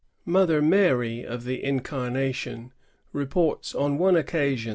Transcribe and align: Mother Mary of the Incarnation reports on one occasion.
Mother 0.25 0.63
Mary 0.63 1.23
of 1.23 1.43
the 1.43 1.63
Incarnation 1.63 2.71
reports 3.13 3.75
on 3.75 3.99
one 3.99 4.15
occasion. 4.15 4.69